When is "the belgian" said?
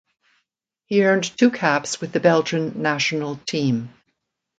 2.11-2.81